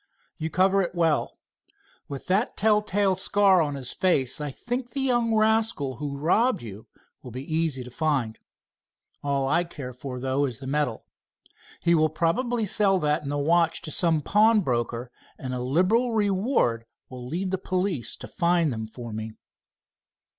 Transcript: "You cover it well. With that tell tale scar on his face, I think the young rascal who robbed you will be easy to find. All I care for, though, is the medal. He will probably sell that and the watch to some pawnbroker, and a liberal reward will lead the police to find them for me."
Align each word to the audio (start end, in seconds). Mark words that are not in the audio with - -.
"You 0.39 0.49
cover 0.49 0.81
it 0.81 0.95
well. 0.95 1.37
With 2.07 2.25
that 2.25 2.57
tell 2.57 2.81
tale 2.81 3.15
scar 3.15 3.61
on 3.61 3.75
his 3.75 3.91
face, 3.93 4.41
I 4.41 4.49
think 4.49 4.89
the 4.93 4.99
young 4.99 5.35
rascal 5.35 5.97
who 5.97 6.17
robbed 6.17 6.63
you 6.63 6.87
will 7.21 7.29
be 7.29 7.43
easy 7.55 7.83
to 7.83 7.91
find. 7.91 8.39
All 9.23 9.47
I 9.47 9.63
care 9.63 9.93
for, 9.93 10.19
though, 10.19 10.45
is 10.45 10.57
the 10.57 10.65
medal. 10.65 11.05
He 11.81 11.93
will 11.93 12.09
probably 12.09 12.65
sell 12.65 12.97
that 12.97 13.21
and 13.21 13.31
the 13.31 13.37
watch 13.37 13.83
to 13.83 13.91
some 13.91 14.21
pawnbroker, 14.23 15.11
and 15.37 15.53
a 15.53 15.59
liberal 15.59 16.15
reward 16.15 16.85
will 17.07 17.27
lead 17.27 17.51
the 17.51 17.59
police 17.59 18.15
to 18.15 18.27
find 18.27 18.73
them 18.73 18.87
for 18.87 19.13
me." 19.13 19.33